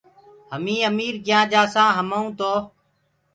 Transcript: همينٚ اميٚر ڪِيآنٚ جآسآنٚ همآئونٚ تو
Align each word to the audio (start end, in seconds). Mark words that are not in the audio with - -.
همينٚ 0.51 0.85
اميٚر 0.89 1.15
ڪِيآنٚ 1.25 1.49
جآسآنٚ 1.51 1.95
همآئونٚ 1.97 2.35
تو 2.39 2.51